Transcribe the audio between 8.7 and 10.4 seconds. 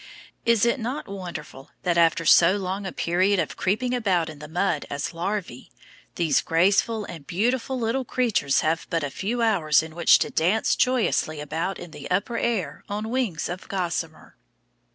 but a few hours in which to